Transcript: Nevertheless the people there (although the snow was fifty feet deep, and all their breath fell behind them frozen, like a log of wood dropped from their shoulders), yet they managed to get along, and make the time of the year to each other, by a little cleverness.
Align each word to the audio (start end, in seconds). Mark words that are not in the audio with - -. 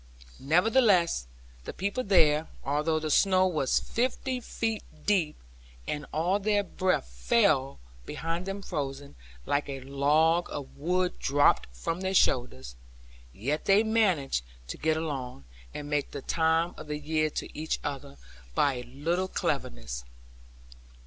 Nevertheless 0.39 1.27
the 1.65 1.73
people 1.73 2.03
there 2.03 2.47
(although 2.65 2.97
the 2.97 3.11
snow 3.11 3.45
was 3.45 3.79
fifty 3.79 4.39
feet 4.39 4.81
deep, 5.05 5.35
and 5.87 6.07
all 6.11 6.39
their 6.39 6.63
breath 6.63 7.05
fell 7.05 7.77
behind 8.07 8.47
them 8.47 8.63
frozen, 8.63 9.13
like 9.45 9.69
a 9.69 9.81
log 9.81 10.47
of 10.49 10.75
wood 10.75 11.19
dropped 11.19 11.67
from 11.71 12.01
their 12.01 12.15
shoulders), 12.15 12.75
yet 13.31 13.65
they 13.65 13.83
managed 13.83 14.43
to 14.69 14.77
get 14.79 14.97
along, 14.97 15.45
and 15.71 15.87
make 15.87 16.09
the 16.09 16.23
time 16.23 16.73
of 16.79 16.87
the 16.87 16.97
year 16.97 17.29
to 17.29 17.55
each 17.55 17.77
other, 17.83 18.17
by 18.55 18.77
a 18.77 18.83
little 18.85 19.27
cleverness. 19.27 20.03